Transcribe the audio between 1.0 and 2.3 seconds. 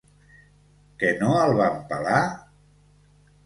Que no el van pelar?